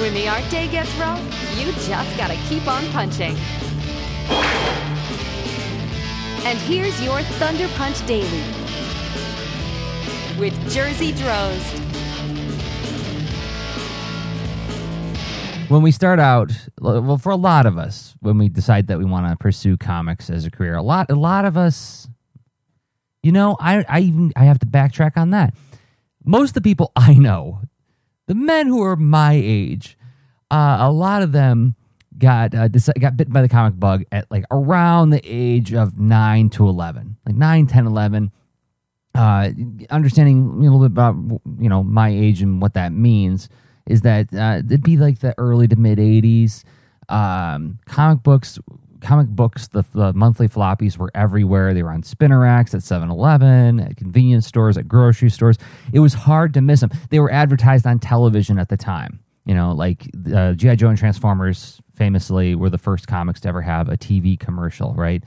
[0.00, 1.20] When the art day gets rough,
[1.58, 3.36] you just gotta keep on punching.
[6.44, 8.42] And here's your Thunder Punch Daily
[10.38, 11.82] with Jerzy Drozd.
[15.72, 19.06] when we start out, well, for a lot of us, when we decide that we
[19.06, 22.08] want to pursue comics as a career, a lot, a lot of us,
[23.22, 25.54] you know, I, I even I have to backtrack on that.
[26.24, 27.62] Most of the people I know,
[28.32, 29.98] the men who are my age,
[30.50, 31.74] uh, a lot of them
[32.16, 32.66] got uh,
[32.98, 37.16] got bitten by the comic bug at like around the age of 9 to 11
[37.26, 38.32] like 9 10 11
[39.14, 39.50] uh,
[39.90, 41.14] understanding a little bit about
[41.58, 43.50] you know my age and what that means
[43.86, 46.64] is that uh, it'd be like the early to mid 80s.
[47.10, 48.58] Um, comic books,
[49.02, 51.74] comic books, the, the, monthly floppies were everywhere.
[51.74, 55.58] They were on spinner racks at 7 Eleven, at convenience stores, at grocery stores.
[55.92, 56.90] It was hard to miss them.
[57.10, 59.20] They were advertised on television at the time.
[59.44, 60.76] You know, like uh, G.I.
[60.76, 65.22] Joe and Transformers famously were the first comics to ever have a TV commercial, right?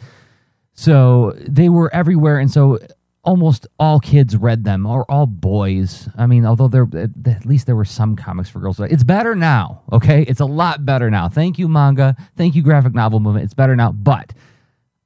[0.74, 2.40] So they were everywhere.
[2.40, 2.80] And so
[3.26, 6.08] almost all kids read them or all boys.
[6.18, 8.80] I mean although there at least there were some comics for girls.
[8.80, 10.24] It's better now okay?
[10.24, 11.28] It's a lot better now.
[11.28, 12.16] Thank you manga.
[12.38, 13.46] Thank you graphic novel movement.
[13.46, 13.92] It's better now.
[13.92, 14.34] But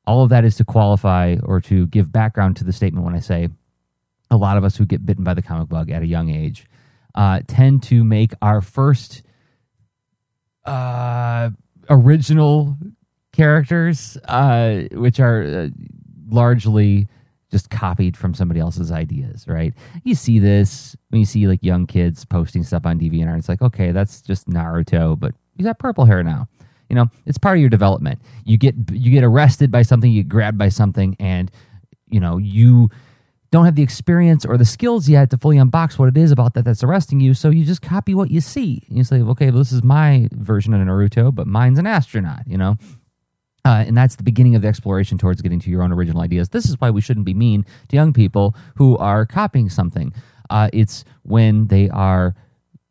[0.09, 3.19] all of that is to qualify or to give background to the statement when i
[3.19, 3.47] say
[4.31, 6.65] a lot of us who get bitten by the comic bug at a young age
[7.15, 9.21] uh, tend to make our first
[10.65, 11.49] uh,
[11.89, 12.75] original
[13.33, 15.67] characters uh, which are uh,
[16.29, 17.07] largely
[17.51, 19.73] just copied from somebody else's ideas, right?
[20.03, 23.39] You see this when you see like young kids posting stuff on DeviantArt.
[23.39, 26.47] It's like, okay, that's just Naruto, but he's got purple hair now.
[26.89, 28.19] You know, it's part of your development.
[28.45, 31.51] You get you get arrested by something, you get grabbed by something, and
[32.07, 32.89] you know you
[33.51, 36.53] don't have the experience or the skills yet to fully unbox what it is about
[36.53, 37.33] that that's arresting you.
[37.33, 38.83] So you just copy what you see.
[38.87, 42.41] And You say, okay, well, this is my version of Naruto, but mine's an astronaut.
[42.45, 42.77] You know,
[43.65, 46.49] uh, and that's the beginning of the exploration towards getting to your own original ideas.
[46.49, 50.13] This is why we shouldn't be mean to young people who are copying something.
[50.49, 52.35] Uh, it's when they are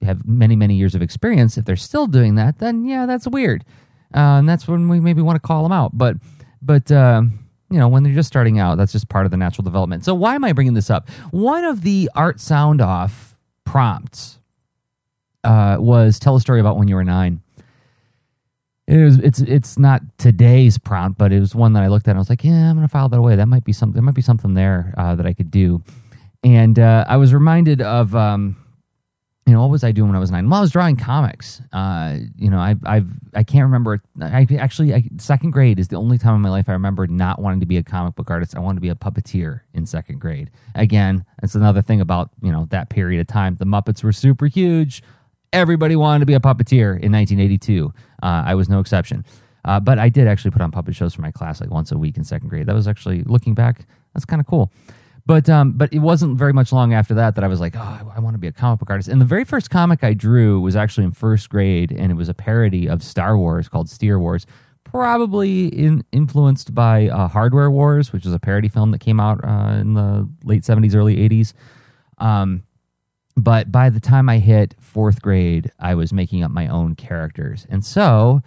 [0.03, 1.59] have many many years of experience.
[1.59, 3.65] If they're still doing that, then yeah, that's weird,
[4.15, 5.97] uh, and that's when we maybe want to call them out.
[5.97, 6.17] But
[6.63, 7.23] but uh,
[7.71, 10.05] you know when they're just starting out, that's just part of the natural development.
[10.05, 11.09] So why am I bringing this up?
[11.31, 13.35] One of the Art Soundoff
[13.65, 14.39] prompts
[15.43, 17.43] uh, was tell a story about when you were nine
[18.89, 22.13] it was it's it's not today's prompt, but it was one that I looked at.
[22.13, 23.37] and I was like, yeah, I'm gonna file that away.
[23.37, 23.93] That might be something.
[23.93, 25.83] There might be something there uh, that I could do.
[26.43, 28.57] And uh, I was reminded of, um,
[29.45, 30.49] you know, what was I doing when I was nine?
[30.49, 31.61] Well, I was drawing comics.
[31.71, 34.03] Uh, you know, I I've I can't remember.
[34.23, 37.43] I actually I, second grade is the only time in my life I remember not
[37.43, 38.57] wanting to be a comic book artist.
[38.57, 40.51] I wanted to be a puppeteer in second grade.
[40.75, 43.57] Again, it's another thing about you know that period of time.
[43.57, 45.03] The Muppets were super huge
[45.53, 47.93] everybody wanted to be a puppeteer in 1982.
[48.23, 49.25] Uh, I was no exception.
[49.65, 51.99] Uh, but I did actually put on puppet shows for my class like once a
[51.99, 52.67] week in second grade.
[52.67, 54.73] That was actually looking back, that's kind of cool.
[55.27, 57.81] But um, but it wasn't very much long after that that I was like, oh,
[57.81, 59.11] I, I want to be a comic book artist.
[59.11, 62.31] And the very first comic I drew was actually in first grade, and it was
[62.31, 64.47] a parody of Star Wars called Steer Wars,
[64.85, 69.45] probably in, influenced by uh, Hardware Wars, which was a parody film that came out
[69.45, 71.53] uh, in the late '70s, early '80s.
[72.17, 72.63] Um,
[73.39, 77.67] but by the time I hit fourth grade, I was making up my own characters.
[77.71, 78.43] And so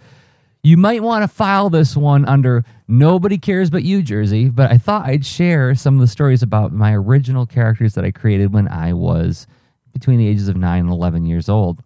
[0.62, 4.54] you might want to file this one under Nobody Cares But You, Jerzy.
[4.54, 8.10] But I thought I'd share some of the stories about my original characters that I
[8.10, 9.46] created when I was
[9.94, 11.82] between the ages of 9 and 11 years old.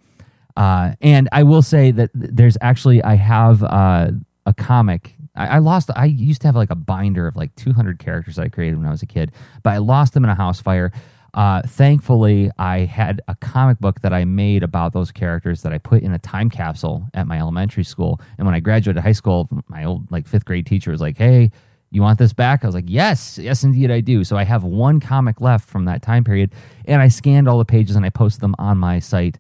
[0.57, 4.11] Uh, and I will say that there's actually, I have uh,
[4.47, 5.15] a comic.
[5.37, 8.49] I, I, lost, I used to have like a binder of like 200 characters I
[8.49, 9.31] created when I was a kid,
[9.63, 10.91] but I lost them in a house fire.
[11.37, 15.77] Uh, thankfully, I had a comic book that I made about those characters that I
[15.77, 18.23] put in a time capsule at my elementary school.
[18.39, 21.51] And when I graduated high school, my old like fifth grade teacher was like, "Hey,
[21.91, 24.65] you want this back?" I was like, "Yes, yes, indeed, I do." So I have
[24.65, 26.55] one comic left from that time period,
[26.87, 29.39] and I scanned all the pages and I posted them on my site.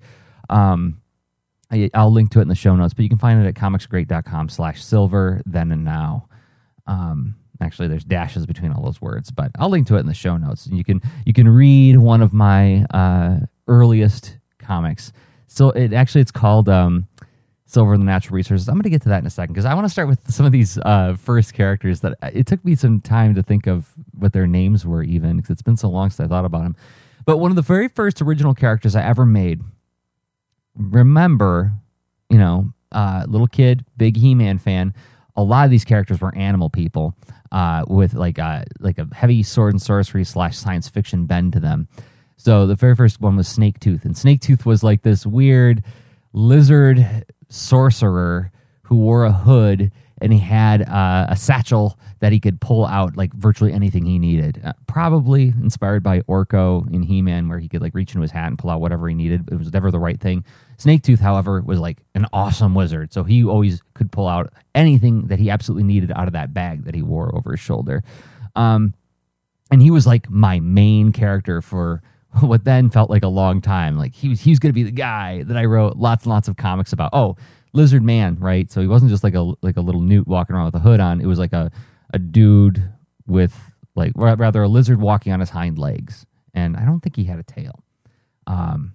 [0.50, 1.00] Um,
[1.70, 3.54] I, will link to it in the show notes, but you can find it at
[3.54, 6.28] comicsgreat.com slash silver then and now.
[6.86, 10.14] Um, Actually, there's dashes between all those words, but I'll link to it in the
[10.14, 10.66] show notes.
[10.66, 15.12] You can you can read one of my uh, earliest comics.
[15.46, 17.08] So it actually it's called um,
[17.64, 18.68] Silver and the Natural Resources.
[18.68, 20.30] I'm going to get to that in a second because I want to start with
[20.30, 23.66] some of these uh, first characters that uh, it took me some time to think
[23.66, 26.62] of what their names were, even because it's been so long since I thought about
[26.62, 26.76] them.
[27.24, 29.62] But one of the very first original characters I ever made,
[30.76, 31.72] remember,
[32.30, 34.94] you know, uh, little kid, big He Man fan.
[35.36, 37.14] A lot of these characters were animal people
[37.52, 41.52] uh, with like a uh, like a heavy sword and sorcery slash science fiction bend
[41.52, 41.88] to them.
[42.36, 45.82] So the very first one was Snaketooth, and Snaketooth was like this weird
[46.32, 48.52] lizard sorcerer
[48.82, 49.90] who wore a hood
[50.20, 54.18] and he had uh, a satchel that he could pull out like virtually anything he
[54.18, 54.60] needed.
[54.64, 58.30] Uh, probably inspired by Orko in He Man, where he could like reach into his
[58.30, 59.48] hat and pull out whatever he needed.
[59.50, 60.44] It was never the right thing.
[60.78, 65.38] Snaketooth, however, was like an awesome wizard, so he always could pull out anything that
[65.38, 68.02] he absolutely needed out of that bag that he wore over his shoulder.
[68.54, 68.94] Um,
[69.70, 72.02] and he was like my main character for
[72.40, 73.98] what then felt like a long time.
[73.98, 76.30] Like he was he was going to be the guy that I wrote lots and
[76.30, 77.10] lots of comics about.
[77.12, 77.36] Oh,
[77.76, 78.70] Lizard Man, right?
[78.70, 80.98] So he wasn't just like a like a little newt walking around with a hood
[80.98, 81.20] on.
[81.20, 81.70] It was like a
[82.12, 82.82] a dude
[83.26, 83.54] with
[83.94, 87.38] like rather a lizard walking on his hind legs, and I don't think he had
[87.38, 87.84] a tail.
[88.46, 88.94] Um,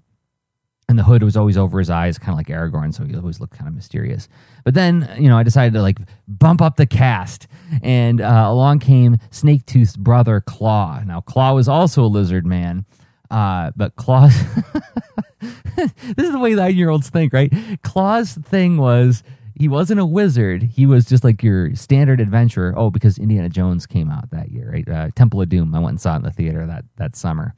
[0.89, 3.39] and the hood was always over his eyes, kind of like Aragorn, so he always
[3.39, 4.28] looked kind of mysterious.
[4.66, 7.48] But then, you know, I decided to like bump up the cast,
[7.81, 11.01] and uh, along came Snaketooth's brother Claw.
[11.06, 12.86] Now, Claw was also a lizard man,
[13.31, 14.36] uh, but Claw's
[15.39, 17.51] this is the way nine year olds think, right?
[17.81, 19.24] Claw's thing was
[19.56, 20.63] he wasn't a wizard.
[20.63, 22.74] He was just like your standard adventurer.
[22.75, 24.89] Oh, because Indiana Jones came out that year, right?
[24.89, 25.74] Uh, Temple of Doom.
[25.74, 27.56] I went and saw it in the theater that that summer,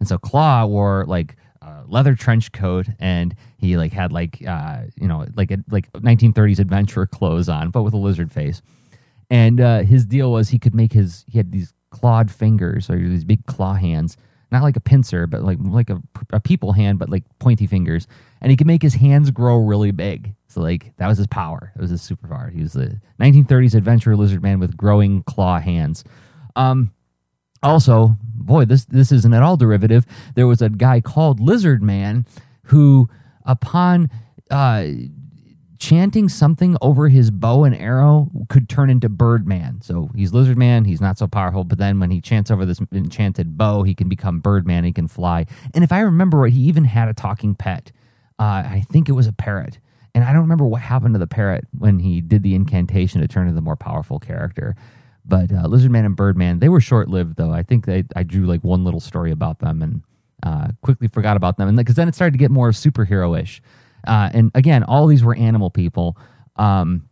[0.00, 4.82] and so Claw wore like a leather trench coat, and he like had like uh,
[4.96, 8.60] you know like a, like 1930s adventurer clothes on, but with a lizard face.
[9.30, 12.96] And uh, his deal was he could make his he had these clawed fingers or
[12.96, 14.16] these big claw hands
[14.52, 16.00] not like a pincer, but like like a,
[16.30, 18.06] a people hand, but like pointy fingers,
[18.40, 20.34] and he could make his hands grow really big.
[20.48, 21.72] So like that was his power.
[21.74, 22.52] It was his superpower.
[22.52, 26.04] He was the 1930s adventurer lizard man with growing claw hands.
[26.54, 26.92] Um,
[27.62, 30.04] also, boy, this this isn't at all derivative.
[30.34, 32.26] There was a guy called Lizard Man
[32.64, 33.08] who,
[33.44, 34.10] upon
[34.50, 34.84] uh,
[35.82, 39.80] chanting something over his bow and arrow could turn into Birdman.
[39.82, 42.80] So he's Lizard Man, he's not so powerful, but then when he chants over this
[42.92, 45.44] enchanted bow, he can become Birdman, he can fly.
[45.74, 47.90] And if I remember right, he even had a talking pet.
[48.38, 49.80] Uh, I think it was a parrot.
[50.14, 53.26] And I don't remember what happened to the parrot when he did the incantation to
[53.26, 54.76] turn into the more powerful character.
[55.24, 57.50] But uh, Lizard Man and Birdman, they were short lived, though.
[57.50, 60.02] I think they, I drew like one little story about them and
[60.44, 61.66] uh, quickly forgot about them.
[61.66, 63.60] And because then it started to get more superhero ish.
[64.06, 66.16] Uh, and again, all these were animal people.
[66.56, 67.08] Um,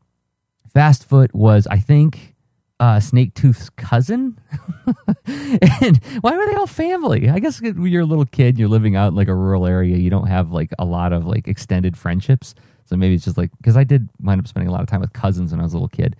[0.74, 2.34] Fastfoot was, I think,
[2.78, 4.38] uh, Snaketooth's cousin.
[5.26, 7.28] and why were they all family?
[7.28, 9.96] I guess when you're a little kid, you're living out in like a rural area,
[9.96, 12.54] you don't have like a lot of like extended friendships.
[12.86, 15.00] So maybe it's just like, because I did wind up spending a lot of time
[15.00, 16.16] with cousins when I was a little kid.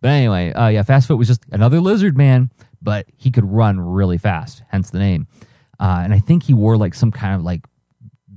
[0.00, 2.50] But anyway, uh, yeah, Fastfoot was just another lizard man,
[2.82, 5.26] but he could run really fast, hence the name.
[5.80, 7.62] Uh, and I think he wore like some kind of like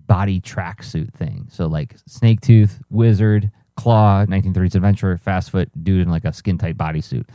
[0.07, 1.48] body tracksuit thing.
[1.52, 7.25] So like Snaketooth, wizard, claw, 1930s adventurer, fastfoot dude in like a skin tight bodysuit.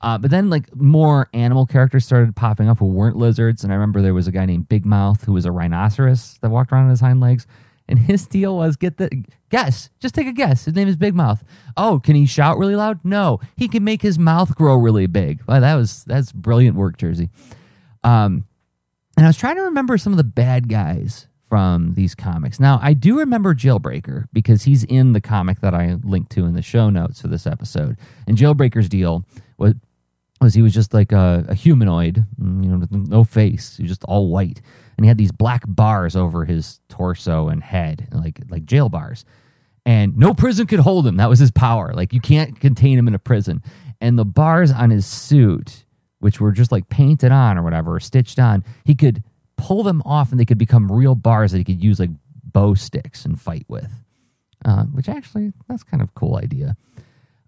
[0.00, 3.64] Uh, but then like more animal characters started popping up who weren't lizards.
[3.64, 6.50] And I remember there was a guy named Big Mouth who was a rhinoceros that
[6.50, 7.46] walked around on his hind legs.
[7.86, 10.64] And his deal was get the guess, just take a guess.
[10.64, 11.44] His name is Big Mouth.
[11.76, 12.98] Oh, can he shout really loud?
[13.04, 15.42] No, he can make his mouth grow really big.
[15.46, 17.28] Well, that was that's brilliant work, Jerzy.
[18.02, 18.46] Um,
[19.16, 22.58] and I was trying to remember some of the bad guys from these comics.
[22.58, 26.54] Now, I do remember Jailbreaker because he's in the comic that I linked to in
[26.54, 27.96] the show notes for this episode.
[28.26, 29.24] And Jailbreaker's deal
[29.56, 29.74] was
[30.40, 33.90] was he was just like a, a humanoid, mm, you know, no face, he was
[33.92, 34.62] just all white,
[34.96, 39.24] and he had these black bars over his torso and head, like like jail bars.
[39.86, 41.18] And no prison could hold him.
[41.18, 41.92] That was his power.
[41.94, 43.62] Like you can't contain him in a prison.
[44.00, 45.84] And the bars on his suit,
[46.18, 49.22] which were just like painted on or whatever, or stitched on, he could
[49.64, 52.10] pull them off and they could become real bars that he could use like
[52.52, 53.90] bow sticks and fight with.
[54.62, 56.76] Uh, which actually, that's kind of a cool idea.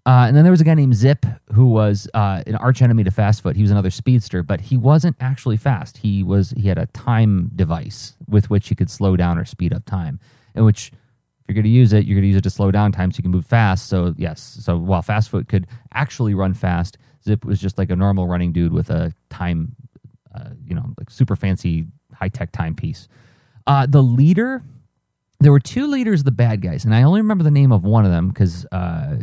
[0.05, 3.03] Uh, and then there was a guy named Zip who was uh, an arch enemy
[3.03, 3.55] to Fastfoot.
[3.55, 5.97] He was another speedster, but he wasn't actually fast.
[5.97, 9.73] He was he had a time device with which he could slow down or speed
[9.73, 10.19] up time.
[10.55, 12.71] In which, if you're going to use it, you're going to use it to slow
[12.71, 13.89] down time so you can move fast.
[13.89, 18.27] So yes, so while Fastfoot could actually run fast, Zip was just like a normal
[18.27, 19.75] running dude with a time,
[20.33, 21.87] uh, you know, like super fancy
[22.19, 23.07] high tech timepiece.
[23.65, 24.63] Uh, the leader,
[25.39, 28.05] there were two leaders, the bad guys, and I only remember the name of one
[28.05, 29.17] of them because uh,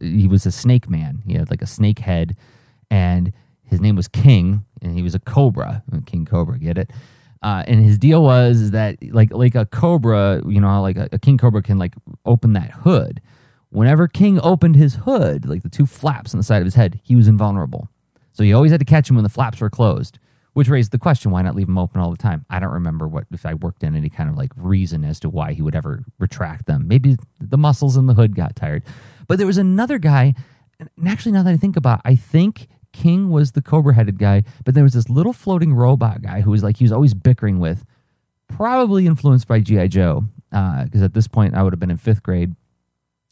[0.00, 1.22] he was a snake man.
[1.26, 2.36] He had like a snake head,
[2.90, 6.58] and his name was King, and he was a cobra, King Cobra.
[6.58, 6.90] Get it?
[7.42, 11.18] Uh, and his deal was that like like a cobra, you know, like a, a
[11.18, 11.94] king cobra can like
[12.26, 13.20] open that hood.
[13.70, 17.00] Whenever King opened his hood, like the two flaps on the side of his head,
[17.02, 17.88] he was invulnerable.
[18.32, 20.18] So you always had to catch him when the flaps were closed
[20.52, 22.44] which raised the question why not leave them open all the time?
[22.50, 25.28] I don't remember what if i worked in any kind of like reason as to
[25.28, 26.88] why he would ever retract them.
[26.88, 28.82] Maybe the muscles in the hood got tired.
[29.28, 30.34] But there was another guy
[30.78, 34.18] and actually now that i think about it, i think king was the cobra headed
[34.18, 37.12] guy but there was this little floating robot guy who was like he was always
[37.12, 37.84] bickering with
[38.48, 42.22] probably influenced by gi joe because at this point I would have been in fifth
[42.22, 42.54] grade,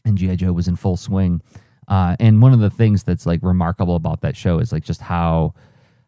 [0.05, 1.41] and GI Joe was in full swing.
[1.87, 5.01] Uh, and one of the things that's like remarkable about that show is like just
[5.01, 5.53] how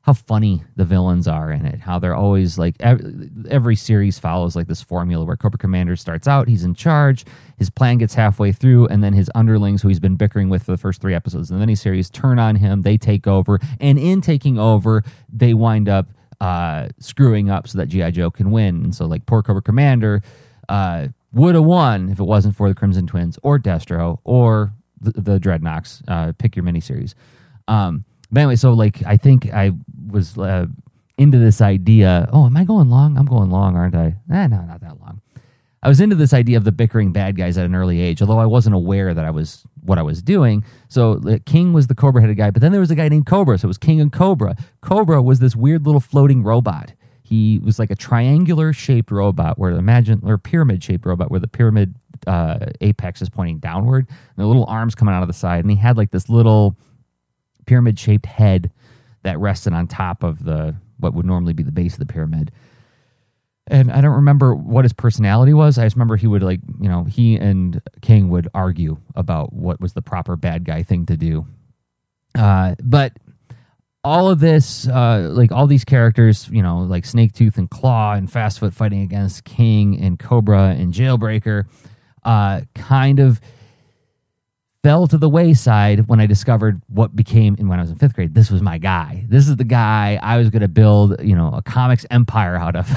[0.03, 1.79] how funny the villains are in it.
[1.79, 6.27] How they're always like every, every, series follows like this formula where Cobra Commander starts
[6.27, 7.23] out, he's in charge,
[7.57, 10.71] his plan gets halfway through, and then his underlings, who he's been bickering with for
[10.71, 13.99] the first three episodes, and then these series turn on him, they take over, and
[13.99, 16.07] in taking over, they wind up
[16.41, 18.83] uh, screwing up so that GI Joe can win.
[18.83, 20.23] And so like poor Cobra Commander
[20.67, 25.11] uh, would have won if it wasn't for the Crimson Twins or Destro or the,
[25.11, 26.01] the Dreadnoks.
[26.07, 27.13] Uh, pick your miniseries.
[27.67, 29.71] Um, but anyway, so like I think I
[30.09, 30.65] was uh,
[31.17, 32.29] into this idea.
[32.31, 33.17] Oh, am I going long?
[33.17, 34.15] I'm going long, aren't I?
[34.31, 35.21] Eh, no, not that long.
[35.83, 38.37] I was into this idea of the bickering bad guys at an early age, although
[38.37, 40.63] I wasn't aware that I was what I was doing.
[40.89, 43.25] So uh, King was the Cobra headed guy, but then there was a guy named
[43.25, 44.55] Cobra, so it was King and Cobra.
[44.81, 46.93] Cobra was this weird little floating robot.
[47.23, 51.47] He was like a triangular shaped robot, where imagine or pyramid shaped robot, where the
[51.47, 51.95] pyramid
[52.27, 55.71] uh, apex is pointing downward, and the little arms coming out of the side, and
[55.71, 56.77] he had like this little
[57.71, 58.69] pyramid shaped head
[59.23, 62.51] that rested on top of the what would normally be the base of the pyramid.
[63.67, 65.77] And I don't remember what his personality was.
[65.77, 69.79] I just remember he would like, you know, he and King would argue about what
[69.79, 71.45] was the proper bad guy thing to do.
[72.37, 73.13] Uh, but
[74.03, 78.29] all of this, uh, like all these characters, you know, like Snaketooth and Claw and
[78.29, 81.67] Fastfoot fighting against King and Cobra and Jailbreaker,
[82.25, 83.39] uh, kind of
[84.83, 88.15] fell to the wayside when I discovered what became, and when I was in fifth
[88.15, 89.25] grade, this was my guy.
[89.29, 92.75] This is the guy I was going to build, you know, a comics empire out
[92.75, 92.89] of.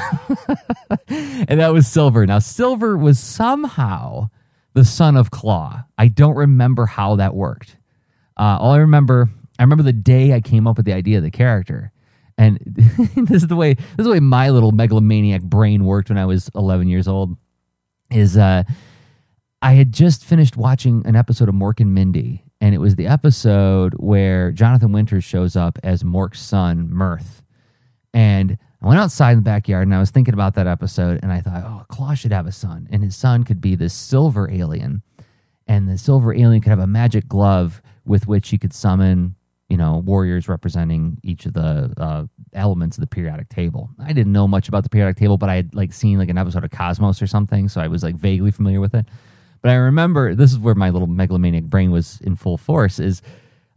[1.08, 2.26] and that was Silver.
[2.26, 4.30] Now, Silver was somehow
[4.72, 5.84] the son of Claw.
[5.98, 7.76] I don't remember how that worked.
[8.38, 11.22] Uh, all I remember, I remember the day I came up with the idea of
[11.22, 11.92] the character.
[12.36, 12.58] And
[13.16, 16.24] this is the way this is the way my little megalomaniac brain worked when I
[16.24, 17.36] was 11 years old.
[18.10, 18.64] Is uh,
[19.64, 23.06] I had just finished watching an episode of Mork and Mindy, and it was the
[23.06, 27.40] episode where Jonathan Winters shows up as Mork's son, Mearth.
[28.12, 31.32] And I went outside in the backyard and I was thinking about that episode, and
[31.32, 34.50] I thought, oh, Claw should have a son, and his son could be this silver
[34.50, 35.00] alien,
[35.66, 39.34] and the silver alien could have a magic glove with which he could summon,
[39.70, 43.88] you know, warriors representing each of the uh, elements of the periodic table.
[43.98, 46.36] I didn't know much about the periodic table, but I had like seen like an
[46.36, 49.06] episode of Cosmos or something, so I was like vaguely familiar with it.
[49.64, 53.22] But I remember this is where my little megalomaniac brain was in full force is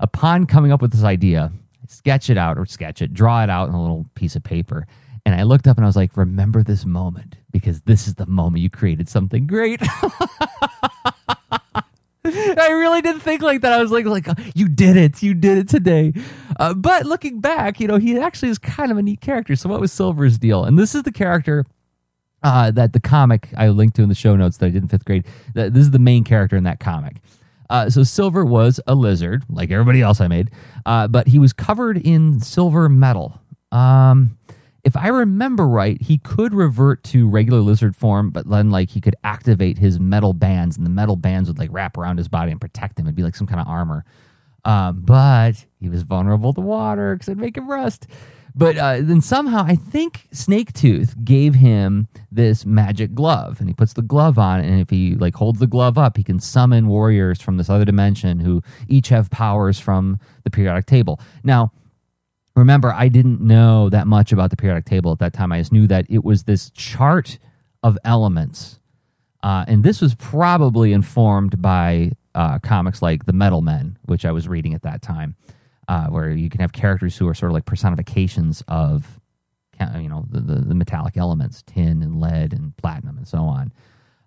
[0.02, 1.54] upon coming up with this idea,
[1.88, 4.86] sketch it out or sketch it, draw it out on a little piece of paper.
[5.26, 8.26] And I looked up and I was like, remember this moment because this is the
[8.26, 9.80] moment you created something great.
[12.26, 13.72] I really didn't think like that.
[13.72, 16.12] I was like, like you did it, you did it today.
[16.60, 19.56] Uh, but looking back, you know, he actually is kind of a neat character.
[19.56, 20.66] So what was Silver's deal?
[20.66, 21.66] And this is the character
[22.48, 24.88] uh, that the comic I linked to in the show notes that I did in
[24.88, 25.26] fifth grade.
[25.54, 27.18] That this is the main character in that comic.
[27.70, 30.52] Uh, so Silver was a lizard, like everybody else I made,
[30.86, 33.42] uh, but he was covered in silver metal.
[33.74, 34.38] Um,
[34.86, 39.02] if I remember right, he could revert to regular lizard form, but then like he
[39.02, 42.52] could activate his metal bands, and the metal bands would like wrap around his body
[42.52, 43.06] and protect him.
[43.06, 44.06] It'd be like some kind of armor.
[44.64, 48.08] Um, but he was vulnerable to water because it'd make him rust.
[48.58, 53.94] But uh, then somehow, I think Snaketooth gave him this magic glove, and he puts
[53.94, 57.40] the glove on, and if he like holds the glove up, he can summon warriors
[57.40, 61.20] from this other dimension who each have powers from the periodic table.
[61.44, 61.72] Now,
[62.56, 65.52] remember, I didn't know that much about the periodic table at that time.
[65.52, 67.38] I just knew that it was this chart
[67.84, 68.80] of elements,
[69.44, 74.32] uh, and this was probably informed by uh, comics like the Metal Men, which I
[74.32, 75.36] was reading at that time
[75.88, 79.20] uh, where you can have characters who are sort of like personifications of
[80.00, 83.72] you know the, the, the metallic elements tin and lead and platinum and so on.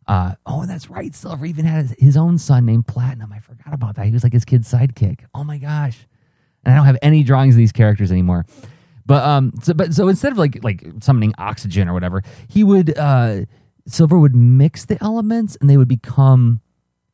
[0.06, 1.14] Uh, oh that's right.
[1.14, 3.32] Silver even had his own son named platinum.
[3.32, 4.06] I forgot about that.
[4.06, 5.20] He was like his kid's sidekick.
[5.34, 6.06] Oh my gosh.
[6.64, 8.46] And i don't have any drawings of these characters anymore.
[9.06, 12.96] But um so but so instead of like like summoning oxygen or whatever he would
[12.96, 13.42] uh
[13.86, 16.60] silver would mix the elements and they would become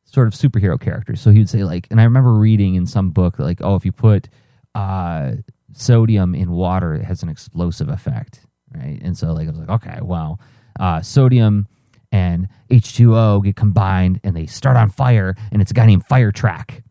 [0.07, 1.21] sort of superhero characters.
[1.21, 3.85] So he would say like, and I remember reading in some book like, oh, if
[3.85, 4.29] you put
[4.73, 5.33] uh,
[5.73, 8.41] sodium in water, it has an explosive effect,
[8.73, 8.99] right?
[9.01, 10.39] And so like I was like, okay, well,
[10.79, 11.67] uh, sodium
[12.11, 16.83] and H2O get combined and they start on fire, and it's a guy named Firetrack.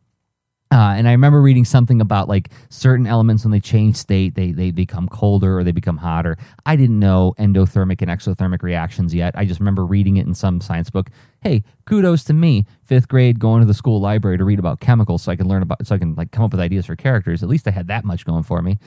[0.72, 4.50] Uh, and I remember reading something about like certain elements when they change state, they
[4.50, 6.36] they become colder or they become hotter.
[6.64, 9.36] I didn't know endothermic and exothermic reactions yet.
[9.36, 11.10] I just remember reading it in some science book.
[11.40, 15.22] Hey, kudos to me, fifth grade, going to the school library to read about chemicals,
[15.22, 17.44] so I can learn about, so I can like come up with ideas for characters.
[17.44, 18.78] At least I had that much going for me.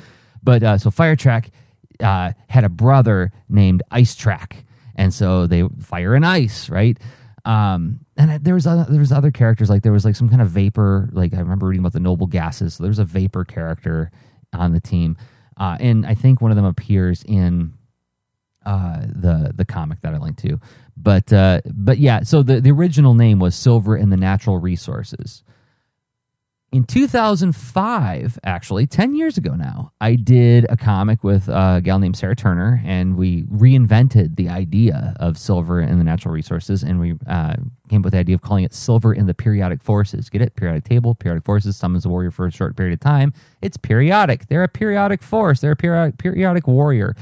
[0.43, 1.49] But uh, so Firetrack
[2.01, 4.65] uh, had a brother named Ice Track
[4.99, 6.99] and so they fire and ice, right?
[7.45, 10.41] Um, and there was other, there was other characters like there was like some kind
[10.41, 11.09] of vapor.
[11.13, 12.75] Like I remember reading about the noble gases.
[12.75, 14.11] So there's a vapor character
[14.53, 15.17] on the team,
[15.57, 17.73] uh, and I think one of them appears in
[18.65, 20.59] uh, the the comic that I linked to.
[20.97, 25.43] But uh, but yeah, so the the original name was Silver in the Natural Resources
[26.71, 32.15] in 2005, actually, 10 years ago now, I did a comic with a gal named
[32.15, 37.15] Sarah Turner, and we reinvented the idea of silver in the natural resources, and we
[37.25, 37.55] uh,
[37.89, 40.29] came up with the idea of calling it Silver and the Periodic Forces.
[40.29, 40.55] Get it?
[40.55, 43.33] Periodic table, periodic forces, summons a warrior for a short period of time.
[43.63, 44.47] It's periodic.
[44.47, 47.15] They're a periodic force, they're a periodic, periodic warrior.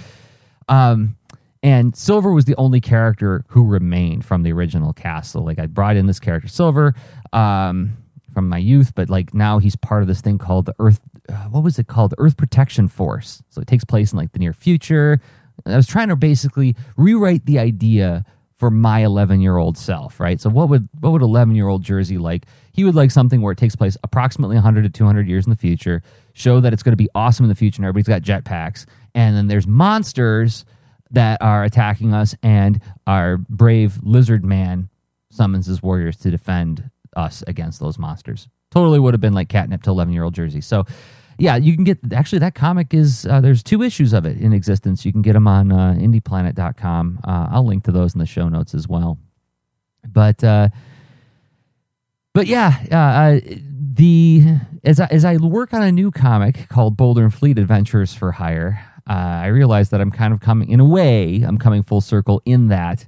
[0.68, 1.16] Um,
[1.64, 5.32] and Silver was the only character who remained from the original cast.
[5.32, 6.94] So, like, I brought in this character, Silver.
[7.32, 7.98] Um,
[8.38, 11.00] from my youth, but like now he's part of this thing called the Earth.
[11.28, 12.12] Uh, what was it called?
[12.12, 13.42] The Earth Protection Force.
[13.50, 15.20] So it takes place in like the near future.
[15.66, 20.40] I was trying to basically rewrite the idea for my 11 year old self, right?
[20.40, 22.46] So what would what would 11 year old Jerzy like?
[22.74, 25.56] He would like something where it takes place approximately 100 to 200 years in the
[25.56, 26.04] future.
[26.34, 29.36] Show that it's going to be awesome in the future, and everybody's got jetpacks, and
[29.36, 30.64] then there's monsters
[31.10, 34.90] that are attacking us, and our brave lizard man
[35.32, 38.48] summons his warriors to defend us against those monsters.
[38.72, 40.64] Totally would have been like catnip to 11 year old Jerzy.
[40.64, 40.86] So,
[41.38, 44.54] yeah, you can get actually that comic is uh, there's two issues of it in
[44.54, 45.06] existence.
[45.06, 47.20] You can get them on uh, indieplanet.com.
[47.24, 49.18] Uh, I'll link to those in the show notes as well.
[50.08, 50.70] But, uh,
[52.34, 53.40] but yeah, uh,
[53.94, 58.14] the as I, as I work on a new comic called Boulder and Fleet Adventurers
[58.14, 61.42] for Hire, uh, I realize that I'm kind of coming in a way.
[61.42, 63.08] I'm coming full circle in that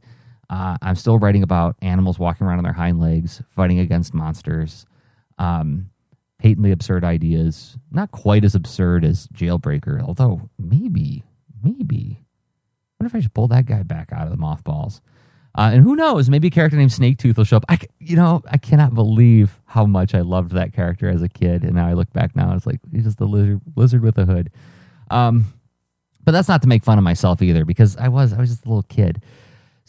[0.49, 4.85] uh, I'm still writing about animals walking around on their hind legs, fighting against monsters,
[5.37, 5.89] um,
[6.39, 7.77] patently absurd ideas.
[7.91, 11.23] Not quite as absurd as Jailbreaker, although maybe,
[11.63, 12.19] maybe.
[12.19, 15.01] I wonder if I should pull that guy back out of the mothballs.
[15.55, 16.29] Uh, and who knows?
[16.29, 17.65] Maybe a character named Snaketooth will show up.
[17.67, 21.63] I, you know, I cannot believe how much I loved that character as a kid,
[21.63, 24.25] and now I look back now, it's like he's just a lizard, lizard with a
[24.25, 24.51] hood.
[25.09, 25.45] Um,
[26.23, 28.65] but that's not to make fun of myself either, because I was, I was just
[28.65, 29.23] a little kid.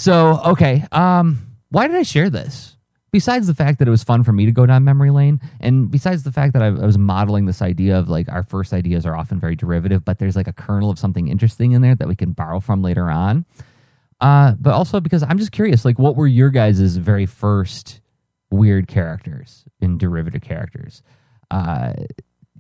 [0.01, 2.75] So, okay, um, why did I share this?
[3.13, 5.91] Besides the fact that it was fun for me to go down memory lane, and
[5.91, 9.05] besides the fact that I, I was modeling this idea of like our first ideas
[9.05, 12.09] are often very derivative, but there's like a kernel of something interesting in there that
[12.09, 13.45] we can borrow from later on.
[14.23, 18.01] Uh, but also because I'm just curious, like, what were your guys' very first
[18.51, 21.03] weird characters and derivative characters?
[21.51, 21.93] Uh,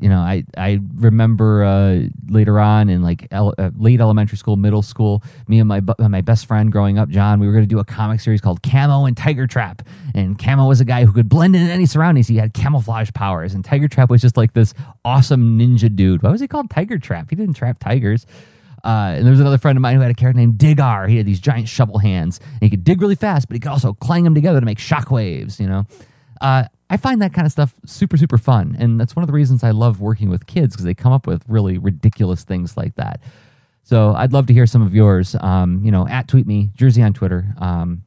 [0.01, 4.57] you know, I I remember uh, later on in like ele- uh, late elementary school,
[4.57, 7.69] middle school, me and my my best friend growing up, John, we were going to
[7.69, 9.83] do a comic series called Camo and Tiger Trap.
[10.15, 12.29] And Camo was a guy who could blend in any surroundings.
[12.29, 14.73] He had camouflage powers, and Tiger Trap was just like this
[15.05, 16.23] awesome ninja dude.
[16.23, 17.29] Why was he called Tiger Trap?
[17.29, 18.27] He didn't trap tigers.
[18.83, 21.07] Uh, and there was another friend of mine who had a character named Digar.
[21.07, 23.71] He had these giant shovel hands, and he could dig really fast, but he could
[23.71, 25.61] also clang them together to make shockwaves.
[25.61, 25.87] You know.
[26.40, 28.76] Uh, I find that kind of stuff super, super fun.
[28.79, 31.26] And that's one of the reasons I love working with kids because they come up
[31.26, 33.20] with really ridiculous things like that.
[33.83, 35.37] So I'd love to hear some of yours.
[35.40, 38.03] Um, you know, at tweet me, Jerzy on Twitter, um,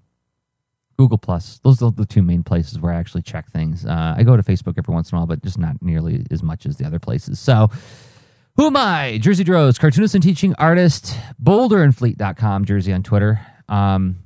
[0.98, 1.60] Google Plus.
[1.64, 3.86] Those are the two main places where I actually check things.
[3.86, 6.44] Uh, I go to Facebook every once in a while, but just not nearly as
[6.44, 7.40] much as the other places.
[7.40, 7.70] So
[8.56, 9.20] who am I?
[9.22, 13.42] Jerzy Drozd, cartoonist and teaching artist, boulderandfleet.com, Jerzy on Twitter.
[13.68, 14.20] Um,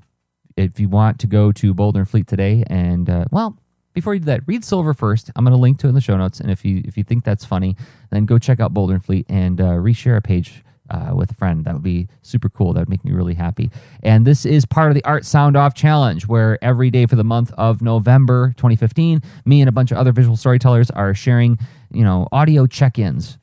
[0.57, 3.57] if you want to go to Boulder and Fleet today and, uh, well,
[3.97, 5.31] before you do that, read Silver first.
[5.35, 7.03] I'm going to link to it in the show notes, and if you if you
[7.03, 7.75] think that's funny,
[8.11, 11.33] then go check out Boulder and Fleet and uh, reshare a page uh, with a
[11.33, 11.65] friend.
[11.65, 12.73] That would be super cool.
[12.73, 13.71] That would make me really happy.
[14.03, 17.51] And this is part of the Art Soundoff Challenge, where every day for the month
[17.57, 21.57] of November 2015, me and a bunch of other visual storytellers are sharing,
[21.91, 23.39] you know, audio check-ins,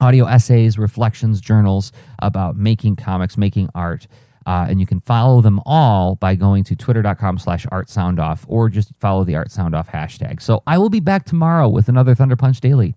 [0.00, 1.90] audio essays, reflections, journals
[2.20, 4.06] about making comics, making art.
[4.46, 8.68] Uh, and you can follow them all by going to twitter.com slash Art Soundoff or
[8.68, 10.40] just follow the Art Soundoff hashtag.
[10.42, 12.94] So I will be back tomorrow with another Thunder Punch Daily.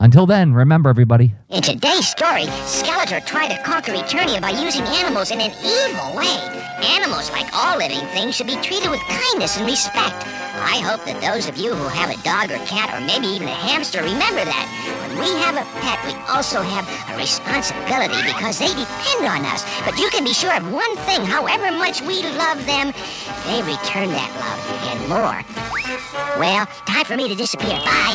[0.00, 1.34] Until then, remember everybody.
[1.50, 6.38] In today's story, Skeletor tried to conquer Eternia by using animals in an evil way.
[6.94, 10.14] Animals, like all living things, should be treated with kindness and respect.
[10.54, 13.48] I hope that those of you who have a dog or cat or maybe even
[13.48, 14.66] a hamster remember that.
[15.10, 19.66] When we have a pet, we also have a responsibility because they depend on us.
[19.82, 22.94] But you can be sure of one thing, however much we love them,
[23.50, 24.62] they return that love
[24.94, 25.42] and more.
[26.38, 27.82] Well, time for me to disappear.
[27.82, 28.14] Bye.